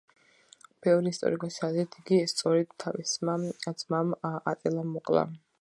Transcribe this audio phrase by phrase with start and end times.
[0.85, 3.39] ბევრი ისტორიკოსის აზრით, იგი სწორედ თავისმა
[3.85, 5.33] ძმამ ატილამ მოკლა.